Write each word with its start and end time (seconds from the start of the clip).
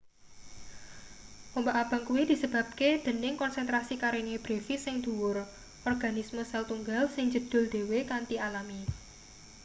ombak 1.57 1.75
abang 1.83 2.03
kuwi 2.07 2.23
disebabke 2.31 2.89
dening 3.05 3.35
konsentrasi 3.43 3.93
karenia 4.03 4.37
brevis 4.45 4.81
sing 4.85 4.95
dhuwur 5.03 5.37
organisme 5.91 6.41
sel-tunggal 6.51 7.03
sing 7.15 7.25
njedhul 7.27 7.65
dhewe 7.73 7.99
kanthi 8.11 8.35
alami 8.47 8.81